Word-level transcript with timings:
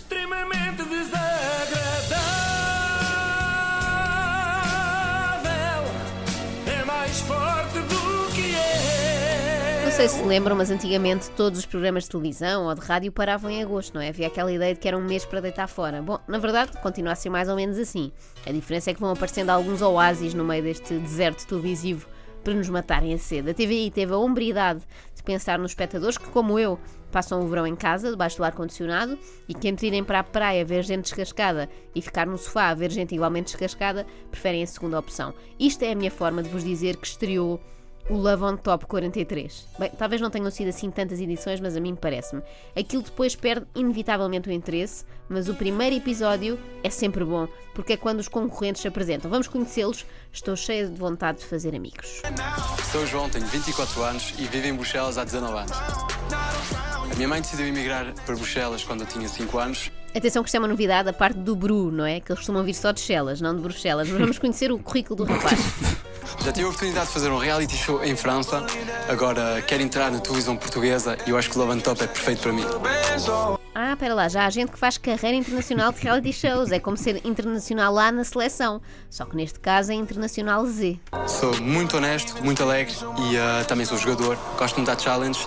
extremamente 0.00 0.82
desagradável. 0.84 1.20
É 6.66 6.84
mais 6.84 7.20
forte 7.20 7.78
do 7.80 8.34
que 8.34 8.54
é. 8.54 9.82
Não 9.84 9.92
sei 9.92 10.08
se 10.08 10.22
lembram, 10.22 10.56
mas 10.56 10.70
antigamente 10.70 11.30
todos 11.32 11.58
os 11.58 11.66
programas 11.66 12.04
de 12.04 12.10
televisão 12.10 12.64
ou 12.64 12.74
de 12.74 12.80
rádio 12.80 13.12
paravam 13.12 13.50
em 13.50 13.62
agosto, 13.62 13.94
não 13.94 14.00
é? 14.00 14.08
Havia 14.08 14.28
aquela 14.28 14.50
ideia 14.50 14.72
de 14.72 14.80
que 14.80 14.88
era 14.88 14.96
um 14.96 15.04
mês 15.04 15.26
para 15.26 15.40
deitar 15.40 15.68
fora. 15.68 16.00
Bom, 16.00 16.18
na 16.26 16.38
verdade, 16.38 16.72
continua 16.80 17.12
a 17.12 17.16
ser 17.16 17.28
mais 17.28 17.48
ou 17.48 17.56
menos 17.56 17.76
assim. 17.78 18.10
A 18.46 18.52
diferença 18.52 18.90
é 18.90 18.94
que 18.94 19.00
vão 19.00 19.10
aparecendo 19.10 19.50
alguns 19.50 19.82
oásis 19.82 20.32
no 20.32 20.44
meio 20.44 20.62
deste 20.62 20.94
deserto 20.98 21.46
televisivo 21.46 22.08
para 22.42 22.54
nos 22.54 22.68
matarem 22.68 23.14
a 23.14 23.18
sede. 23.18 23.50
A 23.50 23.54
TVI 23.54 23.90
teve 23.90 24.12
a 24.12 24.16
hombridade 24.16 24.80
de 25.14 25.22
pensar 25.22 25.58
nos 25.58 25.72
espectadores 25.72 26.16
que, 26.16 26.28
como 26.28 26.58
eu, 26.58 26.78
passam 27.10 27.40
o 27.40 27.48
verão 27.48 27.66
em 27.66 27.76
casa, 27.76 28.10
debaixo 28.10 28.38
do 28.38 28.44
ar-condicionado, 28.44 29.18
e 29.48 29.54
que 29.54 29.68
entre 29.68 29.88
irem 29.88 30.04
para 30.04 30.20
a 30.20 30.24
praia 30.24 30.64
ver 30.64 30.82
gente 30.82 31.02
descascada 31.02 31.68
e 31.94 32.00
ficar 32.00 32.26
no 32.26 32.38
sofá 32.38 32.68
a 32.68 32.74
ver 32.74 32.90
gente 32.90 33.14
igualmente 33.14 33.52
descascada, 33.52 34.06
preferem 34.30 34.62
a 34.62 34.66
segunda 34.66 34.98
opção. 34.98 35.34
Isto 35.58 35.84
é 35.84 35.92
a 35.92 35.94
minha 35.94 36.10
forma 36.10 36.42
de 36.42 36.48
vos 36.48 36.64
dizer 36.64 36.96
que 36.96 37.06
estreou 37.06 37.60
o 38.08 38.16
Love 38.16 38.42
on 38.42 38.56
Top 38.56 38.86
43. 38.86 39.66
Bem, 39.78 39.90
talvez 39.96 40.20
não 40.20 40.30
tenham 40.30 40.50
sido 40.50 40.68
assim 40.68 40.90
tantas 40.90 41.20
edições, 41.20 41.60
mas 41.60 41.76
a 41.76 41.80
mim 41.80 41.94
parece-me. 41.94 42.42
Aquilo 42.76 43.02
depois 43.02 43.36
perde 43.36 43.66
inevitavelmente 43.74 44.48
o 44.48 44.52
interesse, 44.52 45.04
mas 45.28 45.48
o 45.48 45.54
primeiro 45.54 45.96
episódio 45.96 46.58
é 46.82 46.90
sempre 46.90 47.24
bom, 47.24 47.46
porque 47.74 47.92
é 47.92 47.96
quando 47.96 48.20
os 48.20 48.28
concorrentes 48.28 48.82
se 48.82 48.88
apresentam. 48.88 49.30
Vamos 49.30 49.46
conhecê-los. 49.48 50.04
Estou 50.32 50.56
cheia 50.56 50.86
de 50.86 50.96
vontade 50.96 51.38
de 51.38 51.46
fazer 51.46 51.74
amigos. 51.74 52.22
Sou 52.90 53.06
João, 53.06 53.28
tenho 53.28 53.46
24 53.46 54.02
anos 54.02 54.34
e 54.38 54.44
vivo 54.44 54.66
em 54.66 54.74
Bruxelas 54.74 55.18
há 55.18 55.24
19 55.24 55.58
anos. 55.58 55.72
A 57.10 57.14
minha 57.16 57.28
mãe 57.28 57.40
decidiu 57.40 57.66
emigrar 57.66 58.12
para 58.24 58.34
Bruxelas 58.34 58.84
quando 58.84 59.00
eu 59.02 59.06
tinha 59.06 59.28
5 59.28 59.58
anos. 59.58 59.90
Atenção 60.14 60.42
que 60.42 60.48
isto 60.48 60.56
é 60.56 60.58
uma 60.58 60.68
novidade, 60.68 61.08
a 61.08 61.12
parte 61.12 61.38
do 61.38 61.54
Bru, 61.54 61.92
não 61.92 62.04
é? 62.04 62.18
Que 62.18 62.32
eles 62.32 62.40
costumam 62.40 62.64
vir 62.64 62.74
só 62.74 62.90
de 62.90 63.00
Chelas, 63.00 63.40
não 63.40 63.54
de 63.54 63.62
Bruxelas. 63.62 64.08
Mas 64.08 64.18
vamos 64.18 64.38
conhecer 64.38 64.72
o 64.72 64.78
currículo 64.78 65.24
do 65.24 65.24
rapaz. 65.24 65.60
Já 66.38 66.52
tive 66.52 66.66
a 66.66 66.68
oportunidade 66.68 67.06
de 67.06 67.12
fazer 67.12 67.30
um 67.30 67.38
reality 67.38 67.76
show 67.76 68.02
em 68.04 68.16
França. 68.16 68.64
Agora 69.08 69.62
quero 69.62 69.82
entrar 69.82 70.10
na 70.10 70.20
televisão 70.20 70.56
portuguesa 70.56 71.16
e 71.26 71.30
eu 71.30 71.36
acho 71.36 71.50
que 71.50 71.56
o 71.56 71.60
Love 71.60 71.78
and 71.78 71.80
Top 71.80 72.02
é 72.02 72.06
perfeito 72.06 72.42
para 72.42 72.52
mim. 72.52 72.64
Ah, 73.74 73.96
pera 73.96 74.14
lá, 74.14 74.28
já 74.28 74.46
há 74.46 74.50
gente 74.50 74.72
que 74.72 74.78
faz 74.78 74.98
carreira 74.98 75.36
internacional 75.36 75.92
de 75.92 76.00
reality 76.00 76.32
shows. 76.32 76.72
É 76.72 76.78
como 76.78 76.96
ser 76.96 77.20
internacional 77.24 77.92
lá 77.92 78.10
na 78.10 78.24
seleção. 78.24 78.80
Só 79.08 79.24
que 79.24 79.36
neste 79.36 79.60
caso 79.60 79.92
é 79.92 79.94
internacional 79.94 80.64
Z. 80.66 80.98
Sou 81.26 81.60
muito 81.60 81.96
honesto, 81.96 82.42
muito 82.42 82.62
alegre 82.62 82.94
e 83.30 83.36
ah, 83.36 83.64
também 83.66 83.86
sou 83.86 83.98
jogador. 83.98 84.36
Gosto 84.58 84.76
muito 84.76 84.90
de 84.90 84.96
dar 84.96 85.02
challenge. 85.02 85.46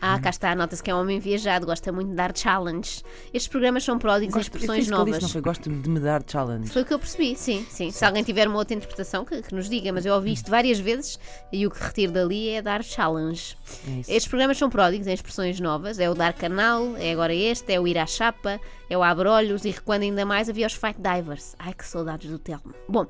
Ah, 0.00 0.18
cá 0.20 0.30
está, 0.30 0.54
nota-se 0.54 0.82
que 0.82 0.90
é 0.90 0.94
um 0.94 1.00
homem 1.00 1.18
viajado, 1.18 1.64
gosta 1.66 1.90
muito 1.90 2.10
de 2.10 2.14
dar 2.14 2.36
challenge. 2.36 3.02
Estes 3.32 3.48
programas 3.48 3.84
são 3.84 3.98
pródigos 3.98 4.36
em 4.36 4.40
expressões 4.40 4.88
novas. 4.88 5.22
Não 5.22 5.28
foi, 5.28 5.40
gosto 5.40 5.70
de 5.70 5.88
me 5.88 6.00
dar 6.00 6.22
challenge. 6.26 6.70
Foi 6.70 6.82
o 6.82 6.84
que 6.84 6.94
eu 6.94 6.98
percebi, 6.98 7.34
sim, 7.36 7.66
sim. 7.70 7.90
Se 7.90 8.04
alguém 8.04 8.22
tiver 8.22 8.46
uma 8.46 8.58
outra 8.58 8.74
interpretação, 8.74 9.24
que, 9.24 9.42
que 9.42 9.54
nos 9.54 9.68
diga, 9.68 9.92
mas 9.92 10.04
eu 10.04 10.14
ouvi 10.14 10.32
isto 10.32 10.50
várias 10.50 10.78
vezes 10.78 11.18
e 11.52 11.66
o 11.66 11.70
que 11.70 11.82
retiro 11.82 12.12
dali 12.12 12.50
é 12.50 12.62
dar 12.62 12.82
challenge. 12.84 13.56
É. 13.88 14.00
Estes 14.00 14.28
programas 14.28 14.58
são 14.58 14.68
pródigos 14.68 15.06
em 15.06 15.12
expressões 15.12 15.58
novas, 15.60 15.98
é 15.98 16.10
o 16.10 16.14
dar 16.14 16.32
canal, 16.32 16.96
é 16.96 17.12
agora 17.12 17.34
este, 17.34 17.72
é 17.72 17.80
o 17.80 17.88
ir 17.88 17.98
à 17.98 18.06
chapa, 18.06 18.60
é 18.88 18.96
o 18.96 19.02
abre 19.02 19.28
olhos 19.28 19.64
e 19.64 19.70
recuando 19.70 20.04
ainda 20.04 20.24
mais 20.24 20.48
havia 20.48 20.66
os 20.66 20.74
Fight 20.74 21.00
Divers. 21.00 21.54
Ai 21.58 21.72
que 21.72 21.84
saudades 21.84 22.30
do 22.30 22.38
Telmo. 22.38 22.74
Bom, 22.88 23.06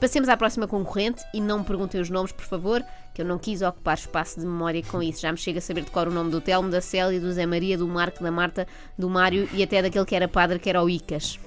passemos 0.00 0.28
à 0.28 0.36
próxima 0.36 0.66
concorrente 0.66 1.22
e 1.34 1.40
não 1.40 1.58
me 1.58 1.64
perguntem 1.64 2.00
os 2.00 2.08
nomes, 2.08 2.32
por 2.32 2.44
favor, 2.44 2.82
que 3.14 3.20
eu 3.20 3.26
não 3.26 3.38
quis 3.38 3.60
ocupar 3.60 3.98
espaço 3.98 4.40
de 4.40 4.46
memória 4.46 4.82
com 4.82 5.02
isso. 5.02 5.20
Já 5.20 5.30
me 5.30 5.38
chega 5.38 5.58
a 5.58 5.62
saber 5.62 5.84
de 5.84 5.90
cor 5.90 6.08
o 6.08 6.10
nome 6.10 6.30
do 6.30 6.40
Telmo, 6.40 6.70
da 6.70 6.80
Célia, 6.80 7.20
do 7.20 7.30
Zé 7.32 7.44
Maria, 7.44 7.76
do 7.76 7.86
Marco, 7.86 8.22
da 8.22 8.30
Marta, 8.30 8.66
do 8.98 9.10
Mário 9.10 9.48
e 9.52 9.62
até 9.62 9.82
daquele 9.82 10.06
que 10.06 10.16
era 10.16 10.26
padre, 10.26 10.58
que 10.58 10.70
era 10.70 10.82
o 10.82 10.88
Icas. 10.88 11.38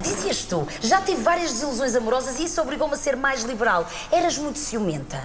Dizias 0.00 0.44
tu, 0.44 0.66
já 0.80 1.00
tive 1.00 1.22
várias 1.22 1.52
desilusões 1.52 1.94
amorosas 1.94 2.40
e 2.40 2.44
isso 2.44 2.60
obrigou-me 2.60 2.94
a 2.94 2.96
ser 2.96 3.14
mais 3.14 3.44
liberal. 3.44 3.86
Eras 4.10 4.38
muito 4.38 4.58
ciumenta. 4.58 5.22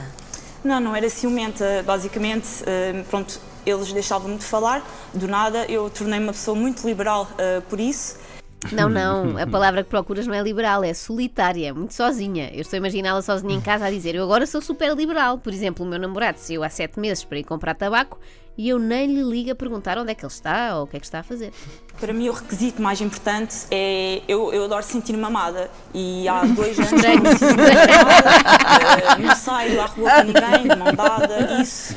Não, 0.64 0.80
não 0.80 0.96
era 0.96 1.10
ciumenta. 1.10 1.84
Basicamente, 1.86 2.48
eh, 2.66 3.04
pronto, 3.10 3.40
eles 3.66 3.92
deixavam-me 3.94 4.38
de 4.38 4.44
falar. 4.44 4.86
Do 5.14 5.28
nada, 5.28 5.66
eu 5.66 5.90
tornei-me 5.90 6.26
uma 6.26 6.34
pessoa 6.34 6.56
muito 6.56 6.86
liberal 6.86 7.28
eh, 7.38 7.62
por 7.70 7.80
isso. 7.80 8.18
Não, 8.72 8.90
não, 8.90 9.38
a 9.42 9.48
palavra 9.48 9.84
que 9.84 9.90
procuras 9.90 10.26
não 10.28 10.34
é 10.34 10.42
liberal, 10.42 10.84
é 10.84 10.94
solitária, 10.94 11.74
muito 11.74 11.94
sozinha. 11.94 12.50
Eu 12.54 12.62
estou 12.62 12.78
a 12.78 12.80
imaginá-la 12.80 13.22
sozinha 13.22 13.56
em 13.56 13.62
casa 13.62 13.86
a 13.86 13.92
dizer: 13.92 14.16
Eu 14.16 14.24
agora 14.24 14.46
sou 14.46 14.62
super 14.62 14.96
liberal. 14.96 15.38
Por 15.38 15.54
exemplo, 15.54 15.86
o 15.86 15.90
meu 15.90 16.00
namorado 16.00 16.40
saiu 16.40 16.64
há 16.64 16.70
sete 16.70 17.00
meses 17.00 17.24
para 17.24 17.40
ir 17.40 17.44
comprar 17.44 17.76
tabaco 17.76 18.20
e 18.58 18.70
eu 18.70 18.80
nem 18.80 19.06
lhe 19.06 19.22
ligo 19.22 19.52
a 19.52 19.56
perguntar 19.56 20.00
onde 20.00 20.12
é 20.12 20.16
que 20.16 20.26
ele 20.26 20.32
está 20.32 20.78
ou 20.78 20.86
o 20.86 20.88
que 20.88 20.98
é 20.98 21.00
que 21.00 21.06
está 21.06 21.20
a 21.20 21.24
fazer. 21.24 21.54
Para 22.00 22.12
mim, 22.12 22.28
o 22.28 22.32
requisito 22.32 22.82
mais 22.82 23.00
importante 23.00 23.56
é. 23.70 24.22
Eu, 24.28 24.52
eu 24.52 24.66
adoro 24.66 24.84
sentir-me 24.84 25.24
amada. 25.24 25.70
E 25.94 26.28
há 26.28 26.44
dois 26.56 26.78
anos 26.80 26.92
Estranho. 26.92 27.24
não 27.24 27.32
me 27.32 27.38
sinto 27.38 27.62
amada. 27.62 29.18
Não 29.20 29.36
saio 29.36 29.80
à 29.80 29.86
rua 29.86 30.12
com 30.12 30.24
ninguém, 30.24 30.68
de 30.68 30.76
mão 30.76 30.94
dada. 30.94 31.62
Isso. 31.62 31.96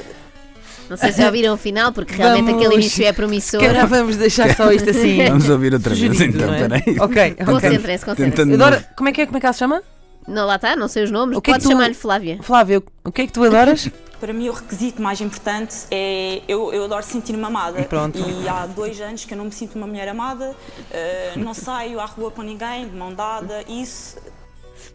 Não 0.90 0.96
sei 0.96 1.12
se 1.12 1.18
já 1.18 1.26
ouviram 1.26 1.54
o 1.54 1.56
final, 1.56 1.92
porque 1.92 2.12
realmente 2.14 2.46
Vamos. 2.46 2.60
aquele 2.62 2.74
início 2.80 3.06
é 3.06 3.12
promissor. 3.12 3.60
Calhar 3.60 3.86
vamos 3.86 4.16
deixar 4.16 4.54
só 4.56 4.70
isto 4.72 4.90
assim. 4.90 5.24
Vamos 5.30 5.48
ouvir 5.48 5.72
outra 5.72 5.94
vez 5.94 6.12
sugerido, 6.12 6.36
então, 6.38 6.52
é? 6.54 6.58
peraí. 6.68 6.96
Ok, 7.00 7.36
ok. 7.40 7.46
Concentrem-se, 7.46 8.04
concentrem-se. 8.04 8.54
Adoro, 8.54 8.84
como 8.96 9.08
é 9.08 9.12
que 9.12 9.20
é? 9.22 9.26
Como 9.26 9.36
é 9.38 9.40
que 9.40 9.46
ela 9.46 9.52
se 9.52 9.58
chama? 9.60 9.82
Não, 10.28 10.46
lá 10.46 10.56
está, 10.56 10.76
não 10.76 10.86
sei 10.88 11.04
os 11.04 11.10
nomes. 11.10 11.36
O 11.36 11.40
que 11.40 11.50
é 11.50 11.58
tu- 11.58 11.68
chamar-lhe 11.68 11.94
Flávia. 11.94 12.38
Flávia, 12.42 12.82
o 13.04 13.10
que 13.12 13.22
é 13.22 13.26
que 13.26 13.32
tu 13.32 13.42
adoras? 13.44 13.88
Para 14.20 14.34
mim, 14.34 14.50
o 14.50 14.52
requisito 14.52 15.00
mais 15.00 15.18
importante 15.22 15.74
é. 15.90 16.42
Eu, 16.46 16.72
eu 16.74 16.84
adoro 16.84 17.02
sentir-me 17.02 17.42
amada. 17.42 17.82
Pronto. 17.84 18.18
E 18.18 18.46
há 18.46 18.66
dois 18.66 19.00
anos 19.00 19.24
que 19.24 19.32
eu 19.32 19.38
não 19.38 19.46
me 19.46 19.52
sinto 19.52 19.76
uma 19.76 19.86
mulher 19.86 20.08
amada. 20.08 20.54
eh, 20.90 21.32
não 21.36 21.54
saio 21.54 21.98
à 21.98 22.04
rua 22.04 22.30
com 22.30 22.42
ninguém, 22.42 22.86
de 22.86 22.94
mão 22.94 23.14
dada. 23.14 23.64
Isso. 23.66 24.16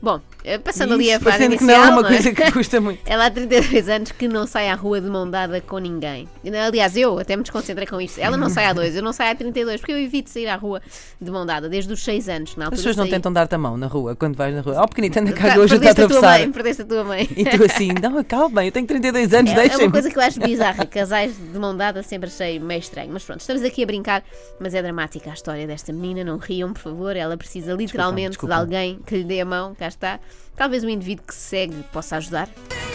Bom, 0.01 0.19
eh, 0.43 0.57
passando 0.59 0.93
ali 0.93 1.09
a 1.11 1.15
Isso, 1.15 1.23
frase 1.23 1.37
parecendo 1.39 1.57
que 1.57 1.63
inicial, 1.63 1.81
não 1.81 1.87
é 1.87 1.91
uma 1.93 2.01
não 2.03 2.09
coisa 2.09 2.31
que 2.31 2.51
custa 2.51 2.79
muito. 2.81 2.99
Ela 3.09 3.25
há 3.25 3.31
32 3.31 3.89
anos 3.89 4.11
que 4.11 4.27
não 4.27 4.45
sai 4.45 4.69
à 4.69 4.75
rua 4.75 5.01
de 5.01 5.09
mão 5.09 5.27
dada 5.29 5.59
com 5.61 5.79
ninguém. 5.79 6.27
Aliás, 6.67 6.95
eu 6.95 7.17
até 7.17 7.35
me 7.35 7.41
desconcentrei 7.41 7.87
com 7.87 7.99
isto. 7.99 8.19
Ela 8.19 8.37
não 8.37 8.49
sai 8.49 8.65
há 8.65 8.73
dois, 8.73 8.95
eu 8.95 9.01
não 9.01 9.11
saio 9.13 9.31
há 9.31 9.35
32, 9.35 9.79
porque 9.81 9.93
eu 9.93 9.97
evito 9.97 10.29
sair 10.29 10.47
à 10.47 10.55
rua 10.55 10.81
de 11.19 11.31
mão 11.31 11.45
dada 11.45 11.67
desde 11.69 11.91
os 11.91 12.03
6 12.03 12.29
anos. 12.29 12.55
As 12.59 12.69
pessoas 12.69 12.95
não 12.95 13.07
tentam 13.07 13.31
dar-te 13.33 13.55
a 13.55 13.57
mão 13.57 13.77
na 13.77 13.87
rua, 13.87 14.15
quando 14.15 14.35
vais 14.35 14.53
na 14.53 14.61
rua. 14.61 14.81
Oh, 14.83 14.87
pequenita, 14.87 15.19
anda 15.19 15.31
cá, 15.31 15.55
Tá, 15.55 15.59
hoje 15.59 15.75
está 15.75 15.87
a 15.87 15.91
atravessar. 15.91 16.39
mãe, 16.39 16.51
perdeste 16.51 16.81
a 16.81 16.85
tua 16.85 17.03
mãe. 17.03 17.27
E 17.35 17.45
tu 17.45 17.63
assim, 17.63 17.89
não, 18.01 18.23
calma, 18.23 18.65
eu 18.65 18.71
tenho 18.71 18.85
32 18.85 19.33
anos, 19.33 19.51
É, 19.51 19.67
é 19.67 19.77
uma 19.77 19.91
coisa 19.91 20.09
que 20.11 20.17
eu 20.17 20.21
acho 20.21 20.39
bizarra. 20.39 20.85
Casais 20.85 21.35
de 21.35 21.57
mão 21.57 21.75
dada 21.75 22.03
sempre 22.03 22.27
achei 22.27 22.59
meio 22.59 22.79
estranho. 22.79 23.09
Mas 23.11 23.23
pronto, 23.23 23.39
estamos 23.39 23.63
aqui 23.63 23.83
a 23.83 23.85
brincar, 23.85 24.23
mas 24.59 24.73
é 24.73 24.81
dramática 24.81 25.31
a 25.31 25.33
história 25.33 25.65
desta 25.65 25.91
menina. 25.91 26.23
Não 26.23 26.37
riam, 26.37 26.73
por 26.73 26.81
favor. 26.81 27.15
Ela 27.15 27.35
precisa 27.37 27.73
literalmente 27.73 28.29
desculpa. 28.31 28.55
de 28.55 28.61
alguém 28.61 28.99
que 29.05 29.15
lhe 29.17 29.23
dê 29.23 29.41
a 29.41 29.45
mão. 29.45 29.73
Cá 29.85 29.89
está. 29.89 30.19
Talvez 30.55 30.83
o 30.83 30.89
indivíduo 30.89 31.25
que 31.27 31.35
se 31.35 31.41
segue 31.41 31.83
possa 31.93 32.17
ajudar. 32.17 32.49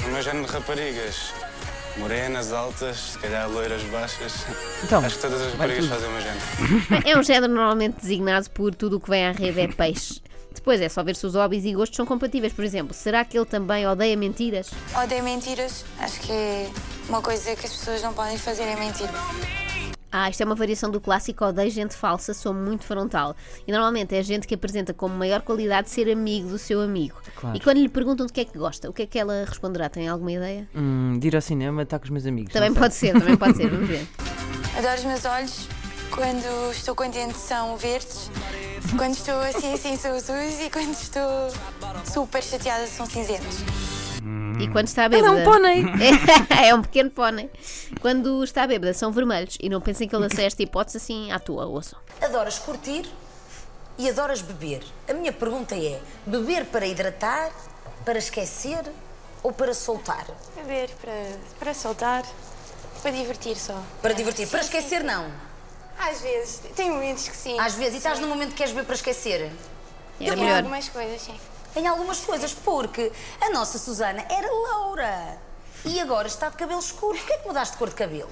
O 0.04 0.08
meu 0.08 0.22
género 0.22 0.46
de 0.46 0.52
raparigas. 0.52 1.32
Morenas, 1.96 2.52
altas, 2.52 2.96
se 3.12 3.18
calhar 3.18 3.48
loiras, 3.48 3.82
baixas. 3.84 4.32
Então, 4.82 5.04
Acho 5.04 5.16
que 5.16 5.22
todas 5.22 5.40
as 5.40 5.52
raparigas 5.52 5.84
tudo. 5.84 5.94
fazem 5.94 6.08
o 6.08 6.12
meu 6.12 6.20
género. 6.22 7.08
É 7.08 7.18
um 7.18 7.22
género 7.22 7.52
normalmente 7.52 8.00
designado 8.00 8.50
por 8.50 8.74
tudo 8.74 8.96
o 8.96 9.00
que 9.00 9.10
vem 9.10 9.26
à 9.26 9.32
rede 9.32 9.60
é 9.60 9.68
peixe. 9.68 10.20
Depois 10.52 10.80
é 10.80 10.88
só 10.88 11.02
ver 11.04 11.14
se 11.14 11.24
os 11.26 11.34
hobbies 11.36 11.64
e 11.64 11.72
gostos 11.74 11.96
são 11.96 12.04
compatíveis. 12.06 12.52
Por 12.52 12.64
exemplo, 12.64 12.92
será 12.92 13.24
que 13.24 13.38
ele 13.38 13.46
também 13.46 13.86
odeia 13.86 14.16
mentiras? 14.16 14.70
Odeio 15.00 15.22
mentiras. 15.22 15.84
Acho 16.00 16.18
que 16.20 16.32
é 16.32 16.70
uma 17.08 17.22
coisa 17.22 17.54
que 17.54 17.66
as 17.66 17.72
pessoas 17.72 18.02
não 18.02 18.12
podem 18.12 18.36
fazer 18.36 18.64
é 18.64 18.74
mentir. 18.76 19.08
Ah, 20.12 20.28
isto 20.28 20.42
é 20.42 20.46
uma 20.46 20.54
variação 20.54 20.90
do 20.90 21.00
clássico 21.00 21.44
odeio 21.44 21.70
gente 21.70 21.94
falsa, 21.94 22.34
sou 22.34 22.52
muito 22.52 22.84
frontal. 22.84 23.36
E 23.66 23.70
normalmente 23.70 24.14
é 24.14 24.22
gente 24.22 24.46
que 24.46 24.54
apresenta 24.54 24.92
como 24.92 25.14
maior 25.14 25.42
qualidade 25.42 25.88
ser 25.88 26.10
amigo 26.10 26.48
do 26.48 26.58
seu 26.58 26.80
amigo. 26.80 27.16
Claro. 27.36 27.56
E 27.56 27.60
quando 27.60 27.78
lhe 27.78 27.88
perguntam 27.88 28.26
de 28.26 28.32
que 28.32 28.40
é 28.40 28.44
que 28.44 28.58
gosta, 28.58 28.90
o 28.90 28.92
que 28.92 29.02
é 29.02 29.06
que 29.06 29.18
ela 29.18 29.44
responderá? 29.46 29.88
Tem 29.88 30.08
alguma 30.08 30.32
ideia? 30.32 30.68
Hum, 30.74 31.16
de 31.18 31.28
ir 31.28 31.36
ao 31.36 31.42
cinema, 31.42 31.82
estar 31.82 31.98
com 31.98 32.04
os 32.04 32.10
meus 32.10 32.26
amigos. 32.26 32.52
Também 32.52 32.74
pode 32.74 32.94
ser, 32.94 33.12
também 33.12 33.36
pode 33.36 33.56
ser, 33.56 33.68
vamos 33.70 33.88
ver. 33.88 34.06
Adoro 34.76 34.94
os 34.98 35.04
meus 35.04 35.24
olhos. 35.24 35.68
Quando 36.10 36.72
estou 36.72 36.94
contente 36.94 37.38
são 37.38 37.76
verdes. 37.76 38.30
Quando 38.96 39.12
estou 39.12 39.38
assim, 39.40 39.72
assim 39.72 39.96
são 39.96 40.12
azuis. 40.16 40.60
E 40.60 40.70
quando 40.70 40.92
estou 40.92 41.22
super 42.04 42.42
chateada 42.42 42.86
são 42.86 43.06
cinzentos. 43.06 43.58
E 44.60 44.68
quando 44.68 44.88
está 44.88 45.04
Ela 45.04 45.16
é 45.16 45.20
bêbada. 45.20 45.40
um 45.40 45.44
pônei. 45.44 45.84
é 46.66 46.74
um 46.74 46.82
pequeno 46.82 47.10
pônei. 47.10 47.50
Quando 48.00 48.42
está 48.44 48.66
bêbada 48.66 48.92
são 48.94 49.10
vermelhos. 49.12 49.56
E 49.60 49.68
não 49.68 49.80
pensem 49.80 50.08
que 50.08 50.14
ele 50.14 50.22
lancei 50.24 50.44
esta 50.44 50.62
hipótese 50.62 50.98
assim 50.98 51.32
à 51.32 51.38
toa, 51.38 51.66
ouçam. 51.66 51.98
Adoras 52.20 52.58
curtir 52.58 53.06
e 53.98 54.08
adoras 54.08 54.40
beber. 54.42 54.82
A 55.08 55.12
minha 55.14 55.32
pergunta 55.32 55.74
é: 55.74 56.00
beber 56.26 56.66
para 56.66 56.86
hidratar, 56.86 57.50
para 58.04 58.18
esquecer 58.18 58.82
ou 59.42 59.52
para 59.52 59.72
soltar? 59.74 60.26
Beber 60.56 60.90
para, 61.00 61.12
para 61.58 61.74
soltar, 61.74 62.24
para 63.02 63.10
divertir 63.10 63.56
só. 63.56 63.80
Para 64.02 64.12
divertir. 64.12 64.46
Para 64.48 64.62
Sim, 64.62 64.68
sim, 64.70 64.76
esquecer, 64.78 65.00
sim. 65.00 65.06
não. 65.06 65.30
Às 65.98 66.20
vezes. 66.20 66.62
Tem 66.74 66.90
momentos 66.90 67.28
que 67.28 67.36
sim. 67.36 67.58
Às 67.58 67.74
vezes. 67.74 67.94
E 67.94 67.96
estás 67.98 68.16
Sim. 68.16 68.22
num 68.24 68.28
momento 68.30 68.50
que 68.50 68.56
queres 68.56 68.72
beber 68.72 68.86
para 68.86 68.94
esquecer? 68.94 69.50
Tem 70.18 70.30
melhor. 70.36 70.56
algumas 70.58 70.88
coisas, 70.88 71.20
sim. 71.20 71.34
Em 71.76 71.86
algumas 71.86 72.20
coisas, 72.20 72.52
porque 72.52 73.12
a 73.40 73.50
nossa 73.50 73.78
Susana 73.78 74.24
era 74.28 74.48
loura 74.50 75.38
e 75.84 76.00
agora 76.00 76.26
está 76.26 76.48
de 76.48 76.56
cabelo 76.56 76.80
escuro. 76.80 77.16
Porquê 77.16 77.34
é 77.34 77.38
que 77.38 77.46
mudaste 77.46 77.72
de 77.72 77.78
cor 77.78 77.88
de 77.88 77.94
cabelo? 77.94 78.30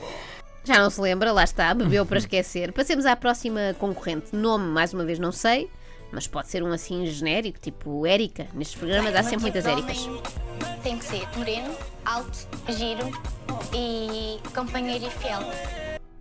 Já 0.65 0.79
não 0.79 0.91
se 0.91 1.01
lembra, 1.01 1.33
lá 1.33 1.45
está, 1.45 1.73
bebeu 1.73 2.05
para 2.05 2.19
esquecer. 2.19 2.73
Passemos 2.73 3.07
à 3.07 3.17
próxima 3.17 3.75
concorrente. 3.79 4.35
Nome, 4.35 4.67
mais 4.67 4.93
uma 4.93 5.05
vez, 5.05 5.19
não 5.19 5.33
sei, 5.33 5.71
mas 6.13 6.27
pode 6.27 6.49
ser 6.49 6.63
um 6.63 6.73
assim 6.73 7.07
genérico, 7.07 7.59
tipo 7.59 8.05
Érica. 8.07 8.47
Nestes 8.53 8.77
programas 8.77 9.15
há 9.15 9.23
sempre 9.23 9.43
muitas 9.43 9.65
Éricas. 9.65 9.99
Tem 10.83 10.99
que 10.99 11.05
ser 11.05 11.27
moreno, 11.37 11.75
alto, 12.05 12.47
giro 12.69 13.11
e 13.73 14.39
companheiro 14.55 15.07
e 15.07 15.11
fiel. 15.11 15.41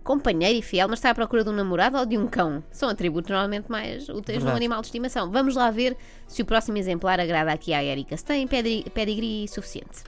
Companheiro 0.08 0.58
e 0.58 0.62
fiel, 0.62 0.88
mas 0.88 1.00
está 1.00 1.10
à 1.10 1.14
procura 1.14 1.44
de 1.44 1.50
um 1.50 1.52
namorado 1.52 1.98
ou 1.98 2.06
de 2.06 2.16
um 2.16 2.26
cão? 2.26 2.64
São 2.70 2.88
atributos 2.88 3.30
normalmente 3.30 3.70
mais 3.70 4.08
úteis 4.08 4.42
num 4.42 4.56
animal 4.56 4.80
de 4.80 4.86
estimação. 4.86 5.30
Vamos 5.30 5.54
lá 5.54 5.70
ver 5.70 5.94
se 6.26 6.40
o 6.40 6.46
próximo 6.46 6.78
exemplar 6.78 7.20
agrada 7.20 7.52
aqui 7.52 7.74
à 7.74 7.84
Érica. 7.84 8.16
Se 8.16 8.24
tem 8.24 8.48
pedi- 8.48 8.86
pedigree 8.94 9.46
suficiente. 9.46 10.04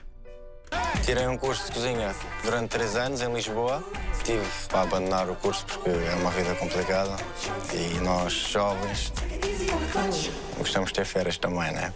Tirei 1.05 1.27
um 1.27 1.37
curso 1.37 1.67
de 1.67 1.73
cozinha 1.73 2.15
durante 2.43 2.69
três 2.69 2.95
anos 2.95 3.21
em 3.21 3.31
Lisboa. 3.31 3.83
Tive 4.23 4.43
para 4.69 4.81
abandonar 4.81 5.29
o 5.29 5.35
curso 5.35 5.63
porque 5.67 5.91
é 5.91 6.15
uma 6.15 6.31
vida 6.31 6.55
complicada 6.55 7.15
e 7.71 7.99
nós, 7.99 8.33
jovens, 8.33 9.13
gostamos 10.57 10.89
de 10.89 10.95
ter 10.95 11.05
férias 11.05 11.37
também, 11.37 11.71
né? 11.73 11.93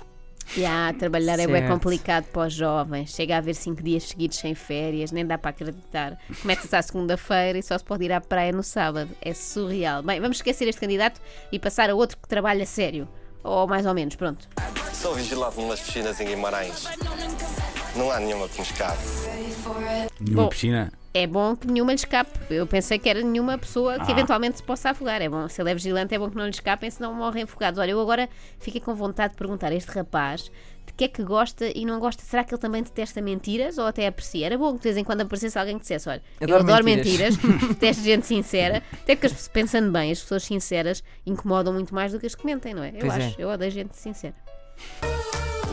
Já, 0.56 0.94
trabalhar 0.94 1.40
é 1.40 1.46
bem 1.48 1.58
Certo. 1.62 1.72
complicado 1.74 2.26
para 2.32 2.48
os 2.48 2.54
jovens. 2.54 3.14
Chega 3.14 3.36
a 3.36 3.38
haver 3.40 3.56
cinco 3.56 3.84
dias 3.84 4.04
seguidos 4.04 4.38
sem 4.38 4.56
férias, 4.56 5.12
nem 5.12 5.26
dá 5.26 5.38
para 5.38 5.50
acreditar. 5.50 6.18
Começa-se 6.42 6.76
à 6.76 6.82
segunda-feira 6.82 7.58
e 7.58 7.64
só 7.64 7.78
se 7.78 7.84
pode 7.84 8.06
ir 8.06 8.12
à 8.14 8.22
praia 8.22 8.52
no 8.52 8.64
sábado. 8.64 9.10
É 9.22 9.34
surreal. 9.34 10.02
Bem, 10.02 10.20
vamos 10.22 10.38
esquecer 10.38 10.68
este 10.68 10.80
candidato 10.80 11.20
e 11.52 11.60
passar 11.60 11.90
a 11.90 11.96
outro 11.96 12.18
que 12.18 12.28
trabalha 12.28 12.66
sério. 12.66 13.08
Ou 13.44 13.68
mais 13.68 13.86
ou 13.86 13.94
menos, 13.94 14.16
pronto. 14.16 14.48
Sou 14.94 15.14
vigilado 15.14 15.60
numas 15.60 15.80
piscinas 15.82 16.20
em 16.20 16.26
Guimarães. 16.28 16.86
Não 17.96 18.10
há 18.12 18.20
nenhuma 18.20 18.48
que 18.48 18.58
me 18.60 18.66
escape. 18.68 18.98
Numa 20.22 20.44
Bom. 20.44 20.50
piscina. 20.50 20.92
É 21.18 21.26
bom 21.26 21.56
que 21.56 21.66
nenhuma 21.66 21.94
lhe 21.94 21.96
escape. 21.96 22.30
Eu 22.50 22.68
pensei 22.68 23.00
que 23.00 23.10
era 23.10 23.22
nenhuma 23.22 23.58
pessoa 23.58 23.96
que 24.00 24.10
Ah. 24.10 24.12
eventualmente 24.12 24.58
se 24.58 24.64
possa 24.64 24.90
afogar. 24.90 25.22
É 25.22 25.30
bom, 25.30 25.48
se 25.48 25.62
ele 25.62 25.72
é 25.72 25.74
vigilante, 25.74 26.14
é 26.14 26.20
bom 26.20 26.30
que 26.30 26.36
não 26.36 26.44
lhe 26.44 26.50
escapem, 26.52 26.92
senão 26.92 27.14
morrem 27.14 27.44
afogados. 27.44 27.80
Olha, 27.80 27.92
eu 27.92 28.02
agora 28.02 28.28
fiquei 28.60 28.82
com 28.82 28.94
vontade 28.94 29.32
de 29.32 29.38
perguntar 29.38 29.72
a 29.72 29.76
este 29.76 29.90
rapaz 29.94 30.52
de 30.86 30.92
que 30.94 31.06
é 31.06 31.08
que 31.08 31.24
gosta 31.24 31.66
e 31.74 31.86
não 31.86 32.02
gosta. 32.02 32.22
Será 32.22 32.44
que 32.44 32.54
ele 32.54 32.60
também 32.62 32.84
detesta 32.84 33.22
mentiras 33.22 33.78
ou 33.78 33.86
até 33.86 34.06
aprecia? 34.08 34.46
Era 34.46 34.58
bom 34.58 34.74
que 34.74 34.80
de 34.80 34.84
vez 34.84 34.98
em 34.98 35.06
quando 35.06 35.22
aparecesse 35.22 35.58
alguém 35.58 35.76
que 35.76 35.84
dissesse: 35.84 36.10
Olha, 36.10 36.22
eu 36.42 36.46
Adoro 36.48 36.64
adoro 36.64 36.84
mentiras." 36.84 37.38
mentiras, 37.38 37.68
detesto 37.70 38.04
gente 38.04 38.26
sincera. 38.28 38.84
Até 38.92 39.16
porque, 39.16 39.28
as- 39.28 39.48
pensando 39.48 39.90
bem, 39.94 40.12
as 40.12 40.20
pessoas 40.20 40.44
sinceras 40.44 41.02
incomodam 41.26 41.72
muito 41.74 41.96
mais 41.96 42.12
do 42.12 42.20
que 42.20 42.26
as 42.26 42.36
que 42.36 42.46
mentem, 42.46 42.74
não 42.74 42.84
é? 42.84 42.90
Eu 42.90 43.00
Pois 43.00 43.14
é. 43.18 43.26
acho. 43.28 43.36
Eu 43.42 43.48
odeio 43.50 43.72
gente 43.72 43.96
sincera. 43.96 44.36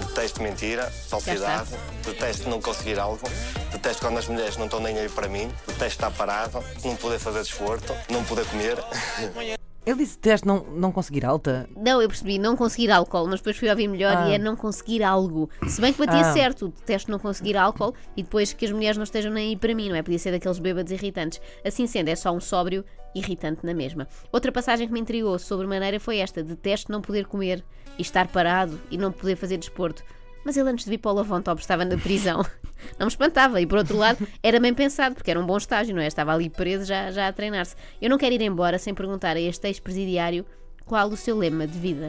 Detesto 0.09 0.41
mentira, 0.41 0.85
falsidade, 1.09 1.71
detesto 2.05 2.49
não 2.49 2.61
conseguir 2.61 2.99
algo, 3.01 3.23
detesto 3.83 4.07
quando 4.07 4.19
as 4.19 4.29
mulheres 4.29 4.57
não 4.57 4.67
estão 4.67 4.79
nem 4.81 4.97
aí 4.97 5.09
para 5.09 5.29
mim, 5.29 5.49
detesto 5.67 5.85
estar 5.87 6.11
parado, 6.13 6.63
não 6.85 6.95
poder 6.95 7.19
fazer 7.19 7.41
desporto, 7.41 7.93
não 8.09 8.23
poder 8.25 8.47
comer. 8.47 8.79
Ele 9.85 9.97
disse 9.97 10.17
teste 10.17 10.47
não, 10.47 10.61
não 10.77 10.93
conseguir 10.93 11.25
alta. 11.25 11.69
Não, 11.77 12.01
eu 12.01 12.07
percebi 12.07 12.39
não 12.39 12.57
conseguir 12.57 12.93
álcool, 12.93 13.27
mas 13.27 13.41
depois 13.41 13.57
fui 13.57 13.69
ouvir 13.69 13.89
melhor 13.89 14.17
Ah. 14.17 14.29
e 14.29 14.35
é 14.35 14.39
não 14.39 14.55
conseguir 14.55 15.03
algo. 15.03 15.51
Se 15.67 15.81
bem 15.81 15.93
que 15.93 15.99
batia 15.99 16.21
Ah. 16.21 16.33
certo, 16.33 16.69
detesto 16.69 17.11
não 17.11 17.19
conseguir 17.19 17.57
álcool 17.57 17.93
e 18.17 18.23
depois 18.23 18.53
que 18.53 18.65
as 18.65 18.71
mulheres 18.71 18.97
não 18.97 19.03
estejam 19.03 19.33
nem 19.33 19.49
aí 19.49 19.57
para 19.57 19.75
mim, 19.75 19.89
não 19.89 19.97
é? 19.97 20.03
Podia 20.03 20.21
ser 20.21 20.31
daqueles 20.31 20.61
bêbados 20.61 20.93
irritantes. 20.93 21.41
Assim 21.65 21.89
sendo, 21.89 22.07
é 22.11 22.15
só 22.15 22.31
um 22.31 22.41
sóbrio 22.41 22.85
irritante 23.13 23.67
na 23.67 23.75
mesma. 23.75 24.07
Outra 24.31 24.53
passagem 24.53 24.87
que 24.87 24.93
me 24.93 25.01
intrigou 25.01 25.37
sobre 25.37 25.67
maneira 25.67 25.99
foi 25.99 26.19
esta: 26.19 26.45
detesto 26.45 26.93
não 26.93 27.01
poder 27.03 27.27
comer 27.27 27.65
e 27.99 28.03
estar 28.03 28.29
parado 28.29 28.79
e 28.89 28.97
não 28.97 29.11
poder 29.11 29.35
fazer 29.35 29.57
desporto. 29.57 30.05
Mas 30.45 30.57
ele 30.57 30.69
antes 30.71 30.85
de 30.85 30.91
vir 30.91 30.99
para 30.99 31.11
o 31.13 31.15
Lavon-Top 31.15 31.61
estava 31.61 31.85
na 31.85 31.97
prisão. 31.97 32.45
Não 32.99 33.07
me 33.07 33.11
espantava. 33.13 33.61
E 33.61 33.67
por 33.67 33.79
outro 33.79 33.97
lado, 33.97 34.27
era 34.43 34.59
bem 34.59 34.75
pensado, 34.75 35.15
porque 35.15 35.31
era 35.31 35.39
um 35.39 35.47
bom 35.47 35.57
estágio, 35.57 35.95
não 35.95 36.03
é? 36.03 36.07
Estava 36.09 36.35
ali 36.35 36.51
preso 36.51 36.85
já, 36.85 37.11
já 37.13 37.29
a 37.29 37.33
treinar-se. 37.33 37.77
Eu 38.01 38.11
não 38.11 38.19
quero 38.19 38.35
ir 38.35 38.43
embora 38.43 38.77
sem 38.79 38.93
perguntar 38.93 39.37
a 39.37 39.41
este 39.41 39.69
ex-presidiário 39.69 40.45
qual 40.85 41.09
o 41.09 41.17
seu 41.17 41.39
lema 41.39 41.65
de 41.67 41.79
vida. 41.79 42.09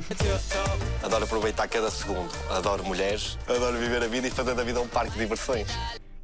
Adoro 1.03 1.25
aproveitar 1.25 1.67
cada 1.67 1.91
segundo, 1.91 2.31
adoro 2.49 2.83
mulheres, 2.83 3.37
adoro 3.47 3.77
viver 3.77 4.01
a 4.03 4.07
vida 4.07 4.27
e 4.27 4.31
fazer 4.31 4.55
da 4.55 4.63
vida 4.63 4.81
um 4.81 4.87
parque 4.87 5.11
de 5.13 5.19
diversões. 5.19 5.67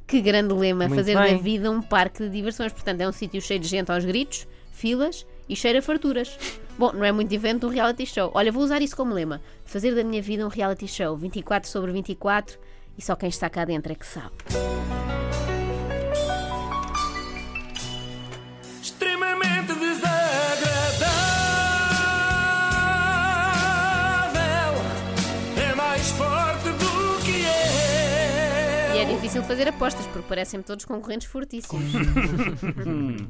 Que 0.06 0.20
grande 0.20 0.52
lema, 0.52 0.88
Muito 0.88 0.98
fazer 0.98 1.14
da 1.14 1.22
bem. 1.22 1.38
vida 1.38 1.70
um 1.70 1.80
parque 1.80 2.24
de 2.24 2.28
diversões. 2.28 2.72
Portanto, 2.72 3.00
é 3.00 3.08
um 3.08 3.12
sítio 3.12 3.40
cheio 3.40 3.60
de 3.60 3.68
gente 3.68 3.92
aos 3.92 4.04
gritos, 4.04 4.48
filas 4.72 5.24
e 5.48 5.54
cheira 5.54 5.78
a 5.78 5.82
farturas. 5.82 6.36
Bom, 6.80 6.94
não 6.94 7.04
é 7.04 7.12
muito 7.12 7.28
diferente 7.28 7.60
de 7.60 7.66
um 7.66 7.68
reality 7.68 8.06
show. 8.06 8.30
Olha, 8.32 8.50
vou 8.50 8.62
usar 8.62 8.80
isso 8.80 8.96
como 8.96 9.12
lema. 9.12 9.42
Fazer 9.66 9.94
da 9.94 10.02
minha 10.02 10.22
vida 10.22 10.46
um 10.46 10.48
reality 10.48 10.88
show. 10.88 11.14
24 11.14 11.68
sobre 11.68 11.92
24 11.92 12.58
e 12.96 13.02
só 13.02 13.14
quem 13.14 13.28
está 13.28 13.50
cá 13.50 13.66
dentro 13.66 13.92
é 13.92 13.94
que 13.94 14.06
sabe. 14.06 14.32
extremamente 18.80 19.74
desagradável. 19.74 21.12
É 25.62 25.74
mais 25.74 26.10
forte 26.12 26.70
do 26.70 27.22
que 27.26 27.44
é. 27.44 28.96
E 28.96 28.98
é 29.00 29.04
difícil 29.04 29.42
fazer 29.42 29.68
apostas 29.68 30.06
porque 30.06 30.26
parecem 30.26 30.62
todos 30.62 30.86
concorrentes 30.86 31.28
fortíssimos. 31.28 31.92